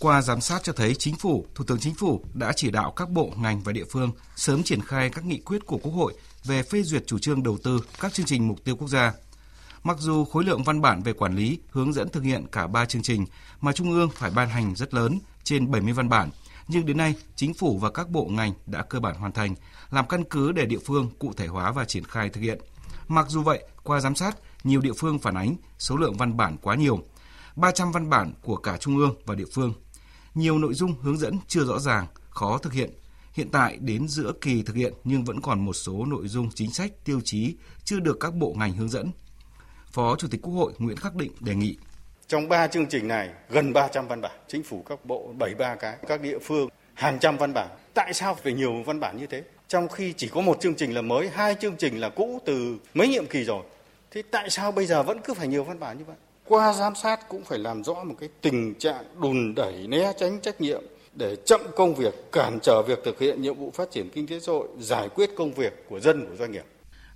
Qua 0.00 0.22
giám 0.22 0.40
sát 0.40 0.62
cho 0.62 0.72
thấy 0.72 0.94
Chính 0.94 1.16
phủ, 1.16 1.46
Thủ 1.54 1.64
tướng 1.64 1.78
Chính 1.80 1.94
phủ 1.94 2.24
đã 2.34 2.52
chỉ 2.56 2.70
đạo 2.70 2.92
các 2.96 3.10
bộ, 3.10 3.30
ngành 3.36 3.62
và 3.62 3.72
địa 3.72 3.84
phương 3.90 4.12
sớm 4.36 4.62
triển 4.62 4.80
khai 4.80 5.10
các 5.10 5.24
nghị 5.24 5.38
quyết 5.38 5.66
của 5.66 5.78
Quốc 5.78 5.92
hội 5.92 6.14
về 6.44 6.62
phê 6.62 6.82
duyệt 6.82 7.06
chủ 7.06 7.18
trương 7.18 7.42
đầu 7.42 7.58
tư 7.64 7.80
các 8.00 8.12
chương 8.12 8.26
trình 8.26 8.48
mục 8.48 8.64
tiêu 8.64 8.76
quốc 8.76 8.88
gia. 8.88 9.12
Mặc 9.82 9.96
dù 9.98 10.24
khối 10.24 10.44
lượng 10.44 10.64
văn 10.64 10.80
bản 10.80 11.02
về 11.02 11.12
quản 11.12 11.36
lý, 11.36 11.58
hướng 11.70 11.92
dẫn 11.92 12.08
thực 12.08 12.22
hiện 12.22 12.46
cả 12.52 12.66
ba 12.66 12.84
chương 12.84 13.02
trình 13.02 13.26
mà 13.60 13.72
Trung 13.72 13.90
ương 13.90 14.10
phải 14.14 14.30
ban 14.30 14.48
hành 14.48 14.74
rất 14.74 14.94
lớn, 14.94 15.18
trên 15.44 15.70
70 15.70 15.92
văn 15.92 16.08
bản, 16.08 16.30
nhưng 16.68 16.86
đến 16.86 16.96
nay 16.96 17.14
Chính 17.36 17.54
phủ 17.54 17.78
và 17.78 17.90
các 17.90 18.10
bộ 18.10 18.24
ngành 18.24 18.52
đã 18.66 18.82
cơ 18.82 19.00
bản 19.00 19.16
hoàn 19.16 19.32
thành, 19.32 19.54
làm 19.90 20.08
căn 20.08 20.24
cứ 20.24 20.52
để 20.52 20.66
địa 20.66 20.80
phương 20.86 21.10
cụ 21.18 21.32
thể 21.36 21.46
hóa 21.46 21.72
và 21.72 21.84
triển 21.84 22.04
khai 22.04 22.28
thực 22.28 22.40
hiện. 22.40 22.58
Mặc 23.08 23.26
dù 23.28 23.42
vậy, 23.42 23.64
qua 23.84 24.00
giám 24.00 24.14
sát, 24.14 24.36
nhiều 24.64 24.80
địa 24.80 24.94
phương 24.98 25.18
phản 25.18 25.34
ánh 25.34 25.56
số 25.78 25.96
lượng 25.96 26.16
văn 26.16 26.36
bản 26.36 26.56
quá 26.62 26.74
nhiều, 26.74 26.98
300 27.56 27.92
văn 27.92 28.10
bản 28.10 28.32
của 28.42 28.56
cả 28.56 28.76
trung 28.76 28.96
ương 28.96 29.14
và 29.26 29.34
địa 29.34 29.44
phương 29.54 29.74
nhiều 30.34 30.58
nội 30.58 30.74
dung 30.74 30.94
hướng 31.00 31.18
dẫn 31.18 31.38
chưa 31.48 31.64
rõ 31.64 31.78
ràng, 31.78 32.06
khó 32.30 32.58
thực 32.58 32.72
hiện. 32.72 32.90
Hiện 33.32 33.50
tại 33.50 33.78
đến 33.80 34.08
giữa 34.08 34.32
kỳ 34.40 34.62
thực 34.62 34.76
hiện 34.76 34.92
nhưng 35.04 35.24
vẫn 35.24 35.40
còn 35.40 35.64
một 35.64 35.72
số 35.72 36.04
nội 36.06 36.28
dung 36.28 36.50
chính 36.54 36.72
sách, 36.72 36.92
tiêu 37.04 37.20
chí 37.24 37.56
chưa 37.84 38.00
được 38.00 38.16
các 38.20 38.34
bộ 38.34 38.54
ngành 38.58 38.72
hướng 38.72 38.88
dẫn. 38.88 39.10
Phó 39.92 40.16
Chủ 40.16 40.28
tịch 40.30 40.42
Quốc 40.42 40.54
hội 40.54 40.72
Nguyễn 40.78 40.96
Khắc 40.96 41.14
Định 41.14 41.32
đề 41.40 41.54
nghị 41.54 41.76
trong 42.30 42.48
ba 42.48 42.66
chương 42.66 42.86
trình 42.86 43.08
này 43.08 43.30
gần 43.48 43.72
300 43.72 44.08
văn 44.08 44.20
bản, 44.20 44.32
chính 44.48 44.62
phủ 44.62 44.82
các 44.88 45.04
bộ 45.04 45.32
73 45.38 45.74
cái, 45.74 45.96
các 46.08 46.20
địa 46.20 46.38
phương 46.38 46.68
hàng 46.94 47.18
trăm 47.18 47.36
văn 47.36 47.52
bản. 47.54 47.68
Tại 47.94 48.14
sao 48.14 48.34
phải 48.34 48.52
nhiều 48.52 48.82
văn 48.86 49.00
bản 49.00 49.16
như 49.16 49.26
thế? 49.26 49.42
Trong 49.68 49.88
khi 49.88 50.12
chỉ 50.16 50.28
có 50.28 50.40
một 50.40 50.60
chương 50.60 50.74
trình 50.74 50.94
là 50.94 51.02
mới, 51.02 51.28
hai 51.28 51.54
chương 51.60 51.76
trình 51.76 52.00
là 52.00 52.08
cũ 52.08 52.40
từ 52.44 52.78
mấy 52.94 53.08
nhiệm 53.08 53.26
kỳ 53.26 53.44
rồi. 53.44 53.62
Thế 54.10 54.22
tại 54.30 54.50
sao 54.50 54.72
bây 54.72 54.86
giờ 54.86 55.02
vẫn 55.02 55.20
cứ 55.24 55.34
phải 55.34 55.48
nhiều 55.48 55.64
văn 55.64 55.80
bản 55.80 55.98
như 55.98 56.04
vậy? 56.04 56.16
Qua 56.50 56.72
giám 56.72 56.94
sát 56.94 57.28
cũng 57.28 57.44
phải 57.44 57.58
làm 57.58 57.84
rõ 57.84 57.94
một 57.94 58.14
cái 58.20 58.28
tình 58.40 58.74
trạng 58.74 59.04
đùn 59.22 59.54
đẩy 59.54 59.86
né 59.88 60.12
tránh 60.18 60.40
trách 60.40 60.60
nhiệm 60.60 60.82
để 61.14 61.36
chậm 61.44 61.60
công 61.76 61.94
việc, 61.94 62.32
cản 62.32 62.58
trở 62.62 62.82
việc 62.82 62.98
thực 63.04 63.18
hiện 63.18 63.42
nhiệm 63.42 63.54
vụ 63.54 63.70
phát 63.74 63.90
triển 63.90 64.10
kinh 64.10 64.26
tế 64.26 64.40
xã 64.40 64.52
hội, 64.52 64.68
giải 64.78 65.08
quyết 65.08 65.30
công 65.36 65.52
việc 65.52 65.84
của 65.88 66.00
dân 66.00 66.26
của 66.26 66.36
doanh 66.36 66.52
nghiệp. 66.52 66.64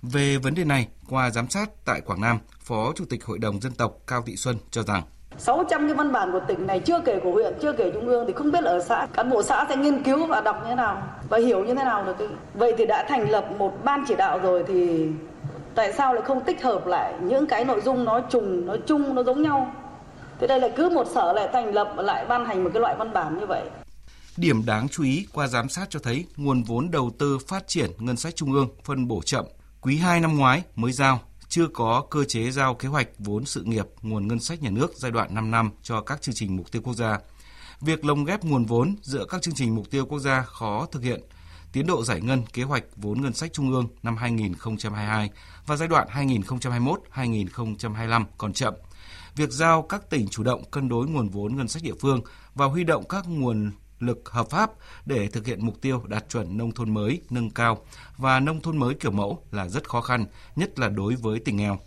Về 0.01 0.37
vấn 0.37 0.55
đề 0.55 0.63
này, 0.63 0.87
qua 1.09 1.29
giám 1.29 1.49
sát 1.49 1.69
tại 1.85 2.01
Quảng 2.01 2.21
Nam, 2.21 2.39
Phó 2.59 2.93
Chủ 2.95 3.05
tịch 3.09 3.25
Hội 3.25 3.39
đồng 3.39 3.61
Dân 3.61 3.71
tộc 3.71 3.97
Cao 4.07 4.23
Thị 4.25 4.35
Xuân 4.35 4.57
cho 4.71 4.83
rằng 4.83 5.03
600 5.37 5.87
cái 5.87 5.95
văn 5.95 6.11
bản 6.11 6.31
của 6.31 6.41
tỉnh 6.47 6.67
này 6.67 6.79
chưa 6.79 6.99
kể 7.05 7.19
của 7.23 7.31
huyện, 7.31 7.53
chưa 7.61 7.73
kể 7.73 7.91
trung 7.93 8.07
ương 8.07 8.25
thì 8.27 8.33
không 8.33 8.51
biết 8.51 8.63
ở 8.63 8.83
xã 8.83 9.07
cán 9.13 9.29
bộ 9.29 9.43
xã 9.43 9.65
sẽ 9.69 9.75
nghiên 9.75 10.03
cứu 10.03 10.27
và 10.27 10.41
đọc 10.41 10.55
như 10.63 10.69
thế 10.69 10.75
nào 10.75 11.03
và 11.29 11.37
hiểu 11.37 11.65
như 11.65 11.75
thế 11.75 11.83
nào 11.83 12.03
được. 12.03 12.29
Vậy 12.53 12.73
thì 12.77 12.85
đã 12.85 13.05
thành 13.09 13.29
lập 13.29 13.45
một 13.57 13.73
ban 13.83 14.03
chỉ 14.07 14.15
đạo 14.15 14.39
rồi 14.39 14.63
thì 14.67 15.07
tại 15.75 15.93
sao 15.93 16.13
lại 16.13 16.23
không 16.27 16.43
tích 16.43 16.63
hợp 16.63 16.87
lại 16.87 17.13
những 17.21 17.47
cái 17.47 17.65
nội 17.65 17.81
dung 17.81 18.05
nó 18.05 18.21
trùng 18.29 18.65
nó 18.65 18.75
chung 18.87 19.15
nó 19.15 19.23
giống 19.23 19.41
nhau 19.41 19.73
thế 20.39 20.47
đây 20.47 20.59
là 20.59 20.69
cứ 20.75 20.89
một 20.89 21.07
sở 21.13 21.33
lại 21.33 21.49
thành 21.53 21.73
lập 21.73 21.93
lại 21.97 22.25
ban 22.25 22.45
hành 22.45 22.63
một 22.63 22.69
cái 22.73 22.81
loại 22.81 22.95
văn 22.99 23.13
bản 23.13 23.39
như 23.39 23.45
vậy 23.45 23.61
Điểm 24.37 24.65
đáng 24.65 24.89
chú 24.89 25.03
ý 25.03 25.27
qua 25.33 25.47
giám 25.47 25.69
sát 25.69 25.89
cho 25.89 25.99
thấy 25.99 26.25
nguồn 26.37 26.63
vốn 26.63 26.91
đầu 26.91 27.11
tư 27.19 27.37
phát 27.47 27.67
triển 27.67 27.91
ngân 27.97 28.17
sách 28.17 28.35
trung 28.35 28.53
ương 28.53 28.69
phân 28.83 29.07
bổ 29.07 29.21
chậm. 29.21 29.45
Quý 29.81 29.97
2 29.97 30.19
năm 30.19 30.37
ngoái 30.37 30.63
mới 30.75 30.91
giao, 30.91 31.19
chưa 31.49 31.67
có 31.73 32.05
cơ 32.09 32.23
chế 32.23 32.51
giao 32.51 32.75
kế 32.75 32.87
hoạch 32.87 33.07
vốn 33.19 33.45
sự 33.45 33.63
nghiệp 33.63 33.85
nguồn 34.01 34.27
ngân 34.27 34.39
sách 34.39 34.61
nhà 34.61 34.69
nước 34.69 34.93
giai 34.95 35.11
đoạn 35.11 35.35
5 35.35 35.51
năm 35.51 35.71
cho 35.81 36.01
các 36.01 36.21
chương 36.21 36.35
trình 36.35 36.55
mục 36.57 36.71
tiêu 36.71 36.81
quốc 36.81 36.93
gia. 36.93 37.19
Việc 37.81 38.05
lồng 38.05 38.25
ghép 38.25 38.43
nguồn 38.43 38.65
vốn 38.65 38.95
giữa 39.01 39.25
các 39.29 39.41
chương 39.41 39.53
trình 39.53 39.75
mục 39.75 39.91
tiêu 39.91 40.05
quốc 40.05 40.19
gia 40.19 40.41
khó 40.41 40.87
thực 40.91 41.03
hiện 41.03 41.21
tiến 41.75 41.87
độ 41.87 42.03
giải 42.03 42.21
ngân 42.21 42.43
kế 42.53 42.63
hoạch 42.63 42.83
vốn 42.95 43.21
ngân 43.21 43.33
sách 43.33 43.53
trung 43.53 43.71
ương 43.71 43.87
năm 44.03 44.17
2022 44.17 45.29
và 45.65 45.75
giai 45.75 45.87
đoạn 45.87 46.07
2021-2025 46.13 48.25
còn 48.37 48.53
chậm. 48.53 48.73
Việc 49.35 49.51
giao 49.51 49.81
các 49.81 50.09
tỉnh 50.09 50.27
chủ 50.27 50.43
động 50.43 50.63
cân 50.71 50.89
đối 50.89 51.07
nguồn 51.07 51.29
vốn 51.29 51.55
ngân 51.55 51.67
sách 51.67 51.83
địa 51.83 51.93
phương 51.99 52.21
và 52.53 52.65
huy 52.65 52.83
động 52.83 53.07
các 53.07 53.27
nguồn 53.27 53.71
lực 53.99 54.29
hợp 54.29 54.49
pháp 54.49 54.71
để 55.05 55.27
thực 55.27 55.47
hiện 55.47 55.65
mục 55.65 55.81
tiêu 55.81 56.03
đạt 56.07 56.29
chuẩn 56.29 56.57
nông 56.57 56.71
thôn 56.71 56.93
mới 56.93 57.21
nâng 57.29 57.49
cao 57.49 57.85
và 58.17 58.39
nông 58.39 58.61
thôn 58.61 58.77
mới 58.77 58.93
kiểu 58.93 59.11
mẫu 59.11 59.43
là 59.51 59.67
rất 59.67 59.89
khó 59.89 60.01
khăn, 60.01 60.25
nhất 60.55 60.79
là 60.79 60.89
đối 60.89 61.15
với 61.15 61.39
tỉnh 61.39 61.57
nghèo. 61.57 61.79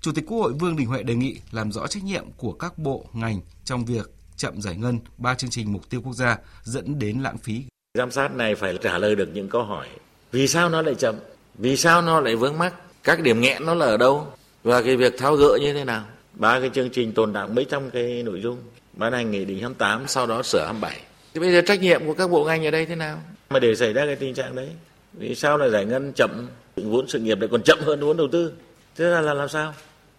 Chủ 0.00 0.12
tịch 0.12 0.24
Quốc 0.26 0.38
hội 0.38 0.52
Vương 0.52 0.76
Đình 0.76 0.88
Huệ 0.88 1.02
đề 1.02 1.14
nghị 1.14 1.40
làm 1.50 1.72
rõ 1.72 1.86
trách 1.86 2.04
nhiệm 2.04 2.24
của 2.36 2.52
các 2.52 2.78
bộ, 2.78 3.06
ngành 3.12 3.40
trong 3.64 3.84
việc 3.84 4.10
chậm 4.36 4.62
giải 4.62 4.76
ngân 4.76 4.98
ba 5.18 5.34
chương 5.34 5.50
trình 5.50 5.72
mục 5.72 5.90
tiêu 5.90 6.02
quốc 6.02 6.14
gia 6.14 6.38
dẫn 6.62 6.98
đến 6.98 7.20
lãng 7.20 7.38
phí. 7.38 7.64
Giám 7.96 8.10
sát 8.10 8.34
này 8.34 8.54
phải 8.54 8.78
trả 8.82 8.98
lời 8.98 9.14
được 9.14 9.28
những 9.34 9.48
câu 9.48 9.62
hỏi. 9.62 9.86
Vì 10.32 10.48
sao 10.48 10.68
nó 10.68 10.82
lại 10.82 10.94
chậm? 10.94 11.14
Vì 11.54 11.76
sao 11.76 12.02
nó 12.02 12.20
lại 12.20 12.36
vướng 12.36 12.58
mắc? 12.58 12.74
Các 13.04 13.20
điểm 13.20 13.40
nghẽn 13.40 13.66
nó 13.66 13.74
là 13.74 13.86
ở 13.86 13.96
đâu? 13.96 14.26
Và 14.64 14.82
cái 14.82 14.96
việc 14.96 15.18
tháo 15.18 15.36
gỡ 15.36 15.58
như 15.60 15.72
thế 15.72 15.84
nào? 15.84 16.04
Ba 16.34 16.60
cái 16.60 16.70
chương 16.74 16.90
trình 16.90 17.12
tồn 17.12 17.32
đọng 17.32 17.54
mấy 17.54 17.64
trăm 17.64 17.90
cái 17.90 18.22
nội 18.22 18.40
dung. 18.40 18.58
Ban 18.92 19.12
hành 19.12 19.30
nghị 19.30 19.44
định 19.44 19.60
28, 19.60 20.04
sau 20.06 20.26
đó 20.26 20.42
sửa 20.42 20.64
27. 20.64 21.00
Thì 21.34 21.40
bây 21.40 21.52
giờ 21.52 21.62
trách 21.66 21.80
nhiệm 21.80 22.06
của 22.06 22.14
các 22.14 22.30
bộ 22.30 22.44
ngành 22.44 22.64
ở 22.64 22.70
đây 22.70 22.86
thế 22.86 22.94
nào? 22.94 23.18
Mà 23.50 23.58
để 23.58 23.74
xảy 23.74 23.92
ra 23.92 24.06
cái 24.06 24.16
tình 24.16 24.34
trạng 24.34 24.56
đấy, 24.56 24.68
vì 25.12 25.34
sao 25.34 25.58
là 25.58 25.68
giải 25.68 25.84
ngân 25.84 26.12
chậm, 26.12 26.48
vốn 26.76 27.08
sự 27.08 27.18
nghiệp 27.18 27.40
lại 27.40 27.48
còn 27.52 27.62
chậm 27.62 27.78
hơn 27.80 28.00
vốn 28.00 28.16
đầu 28.16 28.28
tư? 28.32 28.52
Thế 28.96 29.04
là, 29.04 29.20
là 29.20 29.34
làm 29.34 29.48
sao? 29.48 29.74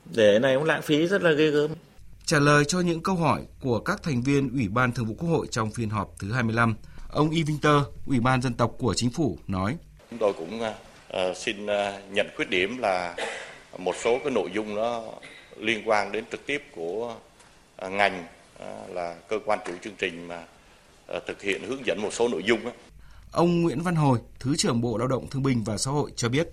Để 0.05 0.39
này 0.39 0.55
cũng 0.55 0.63
lãng 0.63 0.81
phí 0.81 1.07
rất 1.07 1.23
là 1.23 1.31
ghê 1.31 1.47
gớm. 1.47 1.71
Trả 2.25 2.39
lời 2.39 2.65
cho 2.65 2.79
những 2.79 3.03
câu 3.03 3.15
hỏi 3.15 3.41
của 3.61 3.79
các 3.79 4.03
thành 4.03 4.21
viên 4.21 4.53
Ủy 4.53 4.67
ban 4.67 4.91
Thường 4.91 5.05
vụ 5.05 5.15
Quốc 5.19 5.29
hội 5.29 5.47
trong 5.51 5.71
phiên 5.71 5.89
họp 5.89 6.15
thứ 6.19 6.31
25, 6.31 6.75
ông 7.17 7.29
Y 7.29 7.43
Winter, 7.43 7.83
Ủy 8.07 8.19
ban 8.19 8.41
Dân 8.41 8.53
tộc 8.53 8.71
của 8.77 8.93
Chính 8.93 9.09
phủ 9.09 9.37
nói. 9.47 9.77
Chúng 10.09 10.19
tôi 10.19 10.33
cũng 10.33 10.61
uh, 10.61 11.37
xin 11.37 11.65
uh, 11.65 11.69
nhận 12.11 12.27
khuyết 12.35 12.49
điểm 12.49 12.77
là 12.77 13.15
một 13.77 13.95
số 14.03 14.19
cái 14.23 14.31
nội 14.31 14.49
dung 14.53 14.75
nó 14.75 15.03
liên 15.57 15.89
quan 15.89 16.11
đến 16.11 16.23
trực 16.31 16.45
tiếp 16.45 16.63
của 16.75 17.15
uh, 17.85 17.91
ngành 17.91 18.25
là 18.89 19.15
cơ 19.29 19.39
quan 19.45 19.59
chủ 19.67 19.73
chương 19.83 19.95
trình 19.97 20.27
mà 20.27 20.43
thực 21.27 21.41
hiện 21.41 21.63
hướng 21.63 21.85
dẫn 21.85 22.01
một 22.01 22.13
số 22.13 22.27
nội 22.27 22.43
dung. 22.45 22.65
Đó. 22.65 22.71
Ông 23.31 23.61
Nguyễn 23.61 23.81
Văn 23.81 23.95
Hồi, 23.95 24.19
Thứ 24.39 24.55
trưởng 24.57 24.81
Bộ 24.81 24.97
Lao 24.97 25.07
động 25.07 25.27
Thương 25.31 25.43
binh 25.43 25.63
và 25.63 25.77
Xã 25.77 25.91
hội 25.91 26.11
cho 26.15 26.29
biết. 26.29 26.47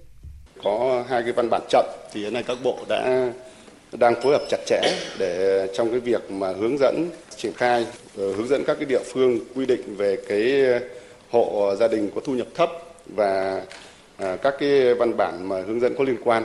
Có 0.65 1.05
hai 1.09 1.23
cái 1.23 1.33
văn 1.33 1.49
bản 1.51 1.63
chậm 1.71 1.85
thì 2.13 2.21
hiện 2.21 2.33
nay 2.33 2.43
các 2.43 2.59
bộ 2.63 2.85
đã 2.89 3.33
đang 3.99 4.15
phối 4.23 4.33
hợp 4.33 4.43
chặt 4.51 4.59
chẽ 4.67 4.81
để 5.19 5.67
trong 5.75 5.91
cái 5.91 6.01
việc 6.01 6.31
mà 6.31 6.53
hướng 6.61 6.79
dẫn 6.79 7.11
triển 7.37 7.53
khai 7.53 7.87
ờ, 8.17 8.35
hướng 8.35 8.49
dẫn 8.49 8.65
các 8.67 8.75
cái 8.75 8.85
địa 8.85 9.03
phương 9.13 9.39
quy 9.55 9.67
định 9.67 9.97
về 9.97 10.17
cái 10.29 10.67
ờ, 10.67 10.81
hộ 11.31 11.75
gia 11.81 11.89
đình 11.89 12.11
có 12.15 12.21
thu 12.25 12.35
nhập 12.35 12.47
thấp 12.55 12.71
và 13.07 13.63
ờ, 14.19 14.37
các 14.43 14.55
cái 14.59 14.95
văn 14.95 15.17
bản 15.17 15.49
mà 15.49 15.57
hướng 15.67 15.81
dẫn 15.81 15.95
có 15.99 16.05
liên 16.05 16.17
quan. 16.25 16.45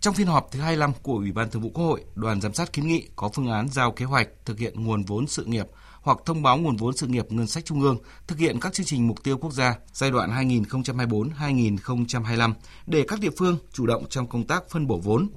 Trong 0.00 0.14
phiên 0.14 0.26
họp 0.26 0.48
thứ 0.52 0.60
25 0.60 0.92
của 1.02 1.14
Ủy 1.14 1.32
ban 1.32 1.50
Thường 1.50 1.62
vụ 1.62 1.70
Quốc 1.74 1.84
hội, 1.84 2.04
đoàn 2.14 2.40
giám 2.40 2.54
sát 2.54 2.72
kiến 2.72 2.86
nghị 2.86 3.08
có 3.16 3.30
phương 3.34 3.50
án 3.50 3.68
giao 3.68 3.92
kế 3.92 4.04
hoạch 4.04 4.28
thực 4.44 4.58
hiện 4.58 4.84
nguồn 4.84 5.04
vốn 5.04 5.26
sự 5.26 5.44
nghiệp 5.44 5.66
hoặc 6.02 6.18
thông 6.26 6.42
báo 6.42 6.58
nguồn 6.58 6.76
vốn 6.76 6.96
sự 6.96 7.06
nghiệp 7.06 7.32
ngân 7.32 7.46
sách 7.46 7.64
trung 7.64 7.80
ương 7.80 7.98
thực 8.26 8.38
hiện 8.38 8.60
các 8.60 8.72
chương 8.72 8.86
trình 8.86 9.08
mục 9.08 9.22
tiêu 9.22 9.38
quốc 9.38 9.52
gia 9.52 9.74
giai 9.92 10.10
đoạn 10.10 10.30
2024-2025 10.30 12.52
để 12.86 13.04
các 13.08 13.20
địa 13.20 13.30
phương 13.38 13.58
chủ 13.72 13.86
động 13.86 14.04
trong 14.08 14.26
công 14.26 14.46
tác 14.46 14.70
phân 14.70 14.86
bổ 14.86 14.96
vốn, 14.96 15.28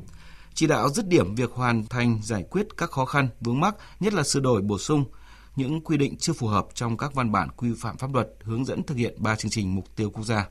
chỉ 0.53 0.67
đạo 0.67 0.89
dứt 0.89 1.07
điểm 1.07 1.35
việc 1.35 1.51
hoàn 1.51 1.87
thành 1.87 2.19
giải 2.23 2.43
quyết 2.49 2.67
các 2.77 2.91
khó 2.91 3.05
khăn 3.05 3.29
vướng 3.41 3.59
mắc, 3.59 3.75
nhất 3.99 4.13
là 4.13 4.23
sửa 4.23 4.39
đổi 4.39 4.61
bổ 4.61 4.77
sung 4.77 5.05
những 5.55 5.81
quy 5.81 5.97
định 5.97 6.17
chưa 6.17 6.33
phù 6.33 6.47
hợp 6.47 6.67
trong 6.73 6.97
các 6.97 7.13
văn 7.13 7.31
bản 7.31 7.49
quy 7.57 7.69
phạm 7.77 7.97
pháp 7.97 8.13
luật 8.13 8.27
hướng 8.43 8.65
dẫn 8.65 8.83
thực 8.83 8.97
hiện 8.97 9.15
ba 9.17 9.35
chương 9.35 9.51
trình 9.51 9.75
mục 9.75 9.95
tiêu 9.95 10.09
quốc 10.09 10.23
gia. 10.23 10.47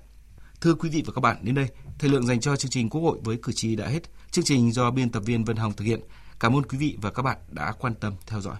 Thưa 0.61 0.75
quý 0.75 0.89
vị 0.89 1.03
và 1.07 1.13
các 1.13 1.21
bạn, 1.21 1.37
đến 1.43 1.55
đây, 1.55 1.69
thời 1.99 2.11
lượng 2.11 2.27
dành 2.27 2.41
cho 2.41 2.57
chương 2.57 2.71
trình 2.71 2.91
Quốc 2.91 3.01
hội 3.01 3.19
với 3.25 3.39
cử 3.43 3.53
tri 3.53 3.77
đã 3.77 3.87
hết. 3.87 4.01
Chương 4.31 4.45
trình 4.45 4.73
do 4.73 4.91
biên 4.91 5.11
tập 5.11 5.23
viên 5.27 5.45
Vân 5.45 5.57
Hồng 5.57 5.73
thực 5.73 5.85
hiện. 5.85 6.01
Cảm 6.41 6.57
ơn 6.57 6.63
quý 6.63 6.79
vị 6.79 6.97
và 7.01 7.11
các 7.11 7.23
bạn 7.23 7.37
đã 7.51 7.73
quan 7.79 7.95
tâm 7.95 8.15
theo 8.27 8.41
dõi. 8.41 8.57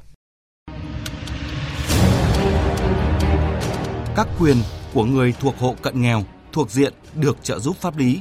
Các 4.17 4.29
quyền 4.39 4.57
của 4.95 5.05
người 5.05 5.35
thuộc 5.41 5.55
hộ 5.59 5.77
cận 5.83 6.03
nghèo 6.03 6.25
thuộc 6.53 6.71
diện 6.71 6.93
được 7.15 7.37
trợ 7.43 7.59
giúp 7.59 7.77
pháp 7.77 7.97
lý. 7.97 8.21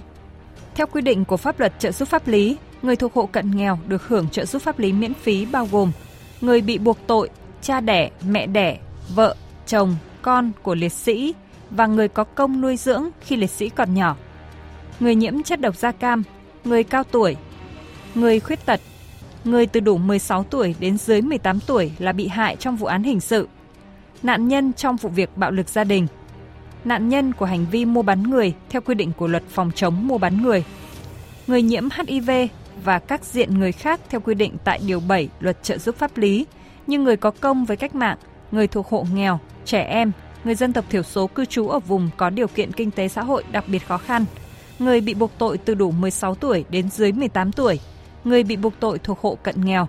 Theo 0.75 0.87
quy 0.87 1.01
định 1.01 1.25
của 1.25 1.37
pháp 1.37 1.59
luật 1.59 1.73
trợ 1.79 1.91
giúp 1.91 2.07
pháp 2.07 2.27
lý, 2.27 2.57
người 2.81 2.95
thuộc 2.95 3.13
hộ 3.13 3.25
cận 3.25 3.51
nghèo 3.51 3.79
được 3.87 4.07
hưởng 4.07 4.29
trợ 4.29 4.45
giúp 4.45 4.61
pháp 4.61 4.79
lý 4.79 4.93
miễn 4.93 5.13
phí 5.13 5.45
bao 5.45 5.67
gồm 5.71 5.91
người 6.41 6.61
bị 6.61 6.77
buộc 6.77 6.97
tội, 7.07 7.29
cha 7.61 7.81
đẻ, 7.81 8.09
mẹ 8.27 8.47
đẻ, 8.47 8.77
vợ, 9.15 9.35
chồng, 9.67 9.95
con 10.21 10.51
của 10.63 10.75
liệt 10.75 10.93
sĩ 10.93 11.33
và 11.69 11.87
người 11.87 12.07
có 12.07 12.23
công 12.23 12.61
nuôi 12.61 12.77
dưỡng 12.77 13.09
khi 13.21 13.35
liệt 13.35 13.49
sĩ 13.49 13.69
còn 13.69 13.93
nhỏ, 13.93 14.15
người 14.99 15.15
nhiễm 15.15 15.43
chất 15.43 15.61
độc 15.61 15.75
da 15.75 15.91
cam, 15.91 16.23
người 16.63 16.83
cao 16.83 17.03
tuổi, 17.03 17.35
người 18.15 18.39
khuyết 18.39 18.65
tật, 18.65 18.81
người 19.43 19.65
từ 19.65 19.79
đủ 19.79 19.97
16 19.97 20.43
tuổi 20.43 20.75
đến 20.79 20.97
dưới 20.97 21.21
18 21.21 21.59
tuổi 21.59 21.91
là 21.99 22.11
bị 22.11 22.27
hại 22.27 22.55
trong 22.55 22.75
vụ 22.75 22.87
án 22.87 23.03
hình 23.03 23.19
sự, 23.19 23.47
nạn 24.23 24.47
nhân 24.47 24.73
trong 24.73 24.95
vụ 24.95 25.09
việc 25.09 25.29
bạo 25.37 25.51
lực 25.51 25.69
gia 25.69 25.83
đình, 25.83 26.07
nạn 26.85 27.09
nhân 27.09 27.33
của 27.33 27.45
hành 27.45 27.65
vi 27.71 27.85
mua 27.85 28.01
bán 28.01 28.23
người 28.23 28.53
theo 28.69 28.81
quy 28.81 28.95
định 28.95 29.11
của 29.17 29.27
luật 29.27 29.43
phòng 29.49 29.71
chống 29.75 30.07
mua 30.07 30.17
bán 30.17 30.41
người, 30.43 30.63
người 31.47 31.61
nhiễm 31.61 31.87
HIV 32.07 32.31
và 32.83 32.99
các 32.99 33.25
diện 33.25 33.59
người 33.59 33.71
khác 33.71 33.99
theo 34.09 34.21
quy 34.21 34.33
định 34.33 34.57
tại 34.63 34.79
Điều 34.87 34.99
7 34.99 35.29
Luật 35.39 35.63
trợ 35.63 35.77
giúp 35.77 35.95
pháp 35.97 36.17
lý 36.17 36.45
như 36.87 36.99
người 36.99 37.17
có 37.17 37.31
công 37.31 37.65
với 37.65 37.77
cách 37.77 37.95
mạng, 37.95 38.17
người 38.51 38.67
thuộc 38.67 38.87
hộ 38.87 39.05
nghèo, 39.13 39.39
trẻ 39.65 39.81
em, 39.81 40.11
người 40.43 40.55
dân 40.55 40.73
tộc 40.73 40.85
thiểu 40.89 41.03
số 41.03 41.27
cư 41.27 41.45
trú 41.45 41.67
ở 41.67 41.79
vùng 41.79 42.09
có 42.17 42.29
điều 42.29 42.47
kiện 42.47 42.71
kinh 42.71 42.91
tế 42.91 43.07
xã 43.07 43.23
hội 43.23 43.43
đặc 43.51 43.63
biệt 43.67 43.87
khó 43.87 43.97
khăn, 43.97 44.25
người 44.79 45.01
bị 45.01 45.13
buộc 45.13 45.31
tội 45.37 45.57
từ 45.57 45.75
đủ 45.75 45.91
16 45.91 46.35
tuổi 46.35 46.65
đến 46.69 46.89
dưới 46.89 47.11
18 47.11 47.51
tuổi, 47.51 47.79
người 48.23 48.43
bị 48.43 48.55
buộc 48.55 48.73
tội 48.79 48.99
thuộc 48.99 49.19
hộ 49.19 49.37
cận 49.43 49.65
nghèo. 49.65 49.87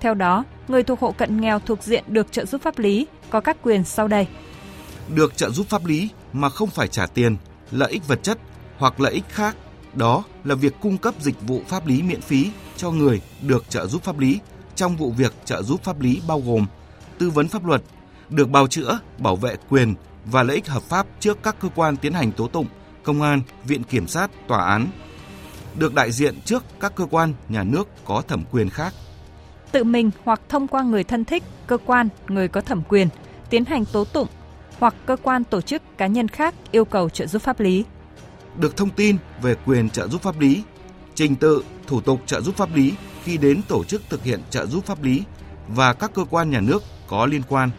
Theo 0.00 0.14
đó, 0.14 0.44
người 0.68 0.82
thuộc 0.82 1.00
hộ 1.00 1.12
cận 1.12 1.40
nghèo 1.40 1.58
thuộc 1.58 1.82
diện 1.82 2.04
được 2.08 2.32
trợ 2.32 2.44
giúp 2.44 2.62
pháp 2.62 2.78
lý 2.78 3.06
có 3.30 3.40
các 3.40 3.56
quyền 3.62 3.84
sau 3.84 4.08
đây. 4.08 4.26
Được 5.14 5.36
trợ 5.36 5.50
giúp 5.50 5.66
pháp 5.68 5.86
lý 5.86 6.08
mà 6.32 6.48
không 6.48 6.70
phải 6.70 6.88
trả 6.88 7.06
tiền, 7.06 7.36
lợi 7.70 7.92
ích 7.92 8.08
vật 8.08 8.22
chất 8.22 8.38
hoặc 8.78 9.00
lợi 9.00 9.12
ích 9.12 9.24
khác 9.28 9.56
đó 9.96 10.24
là 10.44 10.54
việc 10.54 10.74
cung 10.80 10.98
cấp 10.98 11.14
dịch 11.20 11.42
vụ 11.42 11.60
pháp 11.68 11.86
lý 11.86 12.02
miễn 12.02 12.20
phí 12.20 12.50
cho 12.76 12.90
người 12.90 13.20
được 13.42 13.70
trợ 13.70 13.86
giúp 13.86 14.02
pháp 14.02 14.18
lý 14.18 14.40
trong 14.74 14.96
vụ 14.96 15.10
việc 15.10 15.34
trợ 15.44 15.62
giúp 15.62 15.84
pháp 15.84 16.00
lý 16.00 16.20
bao 16.28 16.40
gồm 16.40 16.66
tư 17.18 17.30
vấn 17.30 17.48
pháp 17.48 17.64
luật, 17.64 17.82
được 18.30 18.50
bào 18.50 18.66
chữa, 18.66 18.98
bảo 19.18 19.36
vệ 19.36 19.56
quyền 19.68 19.94
và 20.24 20.42
lợi 20.42 20.56
ích 20.56 20.68
hợp 20.68 20.82
pháp 20.82 21.06
trước 21.20 21.38
các 21.42 21.56
cơ 21.60 21.68
quan 21.74 21.96
tiến 21.96 22.12
hành 22.12 22.32
tố 22.32 22.48
tụng, 22.48 22.66
công 23.02 23.22
an, 23.22 23.42
viện 23.64 23.84
kiểm 23.84 24.06
sát, 24.06 24.30
tòa 24.48 24.64
án, 24.64 24.86
được 25.74 25.94
đại 25.94 26.12
diện 26.12 26.40
trước 26.44 26.64
các 26.80 26.94
cơ 26.94 27.06
quan 27.10 27.34
nhà 27.48 27.62
nước 27.62 27.88
có 28.04 28.22
thẩm 28.28 28.44
quyền 28.50 28.70
khác. 28.70 28.94
Tự 29.72 29.84
mình 29.84 30.10
hoặc 30.24 30.40
thông 30.48 30.68
qua 30.68 30.82
người 30.82 31.04
thân 31.04 31.24
thích, 31.24 31.42
cơ 31.66 31.78
quan, 31.86 32.08
người 32.28 32.48
có 32.48 32.60
thẩm 32.60 32.82
quyền 32.88 33.08
tiến 33.50 33.64
hành 33.64 33.84
tố 33.84 34.04
tụng 34.04 34.28
hoặc 34.78 34.94
cơ 35.06 35.16
quan 35.22 35.44
tổ 35.44 35.60
chức 35.60 35.82
cá 35.98 36.06
nhân 36.06 36.28
khác 36.28 36.54
yêu 36.70 36.84
cầu 36.84 37.08
trợ 37.08 37.26
giúp 37.26 37.42
pháp 37.42 37.60
lý 37.60 37.84
được 38.58 38.76
thông 38.76 38.90
tin 38.90 39.16
về 39.42 39.54
quyền 39.66 39.90
trợ 39.90 40.08
giúp 40.08 40.22
pháp 40.22 40.40
lý, 40.40 40.62
trình 41.14 41.36
tự, 41.36 41.64
thủ 41.86 42.00
tục 42.00 42.20
trợ 42.26 42.40
giúp 42.40 42.56
pháp 42.56 42.74
lý 42.74 42.92
khi 43.24 43.36
đến 43.36 43.62
tổ 43.68 43.84
chức 43.84 44.02
thực 44.08 44.24
hiện 44.24 44.40
trợ 44.50 44.66
giúp 44.66 44.84
pháp 44.84 45.02
lý 45.02 45.22
và 45.68 45.92
các 45.92 46.10
cơ 46.14 46.24
quan 46.30 46.50
nhà 46.50 46.60
nước 46.60 46.82
có 47.06 47.26
liên 47.26 47.42
quan. 47.48 47.70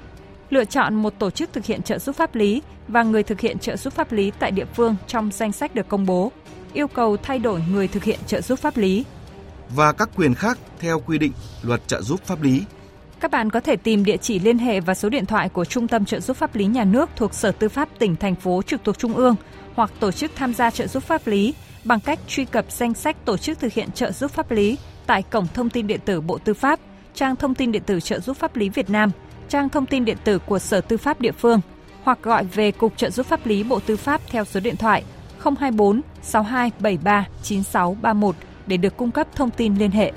Lựa 0.49 0.65
chọn 0.65 0.95
một 0.95 1.13
tổ 1.19 1.29
chức 1.29 1.53
thực 1.53 1.65
hiện 1.65 1.81
trợ 1.81 1.99
giúp 1.99 2.15
pháp 2.15 2.35
lý 2.35 2.61
và 2.87 3.03
người 3.03 3.23
thực 3.23 3.39
hiện 3.39 3.59
trợ 3.59 3.77
giúp 3.77 3.93
pháp 3.93 4.11
lý 4.11 4.31
tại 4.39 4.51
địa 4.51 4.65
phương 4.75 4.95
trong 5.07 5.31
danh 5.31 5.51
sách 5.51 5.75
được 5.75 5.87
công 5.87 6.05
bố. 6.05 6.31
Yêu 6.73 6.87
cầu 6.87 7.17
thay 7.17 7.39
đổi 7.39 7.61
người 7.71 7.87
thực 7.87 8.03
hiện 8.03 8.19
trợ 8.27 8.41
giúp 8.41 8.59
pháp 8.59 8.77
lý. 8.77 9.05
Và 9.75 9.91
các 9.91 10.09
quyền 10.15 10.33
khác 10.33 10.57
theo 10.79 10.99
quy 10.99 11.17
định 11.17 11.31
luật 11.61 11.87
trợ 11.87 12.01
giúp 12.01 12.21
pháp 12.25 12.41
lý. 12.41 12.63
Các 13.19 13.31
bạn 13.31 13.49
có 13.49 13.59
thể 13.59 13.75
tìm 13.75 14.05
địa 14.05 14.17
chỉ 14.17 14.39
liên 14.39 14.57
hệ 14.57 14.79
và 14.79 14.95
số 14.95 15.09
điện 15.09 15.25
thoại 15.25 15.49
của 15.49 15.65
Trung 15.65 15.87
tâm 15.87 16.05
trợ 16.05 16.19
giúp 16.19 16.37
pháp 16.37 16.55
lý 16.55 16.65
nhà 16.65 16.83
nước 16.83 17.09
thuộc 17.15 17.33
Sở 17.33 17.51
Tư 17.51 17.69
pháp 17.69 17.89
tỉnh 17.99 18.15
thành 18.15 18.35
phố 18.35 18.61
trực 18.61 18.83
thuộc 18.83 18.99
Trung 18.99 19.13
ương 19.13 19.35
hoặc 19.75 19.91
tổ 19.99 20.11
chức 20.11 20.31
tham 20.35 20.53
gia 20.53 20.69
trợ 20.69 20.87
giúp 20.87 21.03
pháp 21.03 21.27
lý 21.27 21.53
bằng 21.83 21.99
cách 21.99 22.19
truy 22.27 22.45
cập 22.45 22.71
danh 22.71 22.93
sách 22.93 23.25
tổ 23.25 23.37
chức 23.37 23.59
thực 23.59 23.73
hiện 23.73 23.91
trợ 23.91 24.11
giúp 24.11 24.31
pháp 24.31 24.51
lý 24.51 24.77
tại 25.05 25.23
cổng 25.23 25.47
thông 25.53 25.69
tin 25.69 25.87
điện 25.87 25.99
tử 26.05 26.21
Bộ 26.21 26.37
Tư 26.37 26.53
pháp, 26.53 26.79
trang 27.13 27.35
thông 27.35 27.55
tin 27.55 27.71
điện 27.71 27.83
tử 27.85 27.99
trợ 27.99 28.19
giúp 28.19 28.37
pháp 28.37 28.55
lý 28.55 28.69
Việt 28.69 28.89
Nam, 28.89 29.11
trang 29.49 29.69
thông 29.69 29.85
tin 29.85 30.05
điện 30.05 30.17
tử 30.23 30.39
của 30.39 30.59
Sở 30.59 30.81
Tư 30.81 30.97
pháp 30.97 31.21
địa 31.21 31.31
phương 31.31 31.61
hoặc 32.03 32.19
gọi 32.23 32.43
về 32.43 32.71
Cục 32.71 32.97
trợ 32.97 33.09
giúp 33.09 33.25
pháp 33.25 33.45
lý 33.45 33.63
Bộ 33.63 33.79
Tư 33.79 33.95
pháp 33.97 34.21
theo 34.27 34.45
số 34.45 34.59
điện 34.59 34.75
thoại 34.75 35.03
024 35.39 36.01
6273 36.21 37.27
9631 37.43 38.35
để 38.67 38.77
được 38.77 38.97
cung 38.97 39.11
cấp 39.11 39.27
thông 39.35 39.51
tin 39.51 39.75
liên 39.75 39.91
hệ. 39.91 40.11